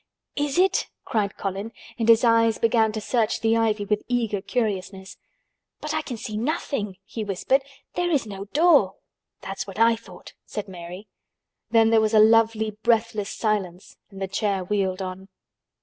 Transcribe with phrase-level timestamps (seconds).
[0.35, 5.17] "Is it?" cried Colin, and his eyes began to search the ivy with eager curiousness.
[5.79, 7.61] "But I can see nothing," he whispered.
[7.93, 8.95] "There is no door."
[9.41, 11.07] "That's what I thought," said Mary.
[11.69, 15.27] Then there was a lovely breathless silence and the chair wheeled on.